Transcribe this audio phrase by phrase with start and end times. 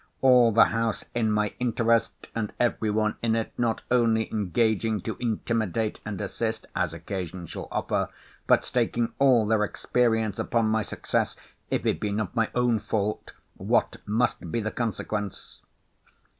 [0.21, 5.15] All the house in my interest, and every one in it not only engaging to
[5.19, 8.09] intimidate and assist, as occasion shall offer,
[8.47, 11.37] but staking all their experience upon my success,
[11.69, 15.61] if it be not my own fault, what must be the consequence?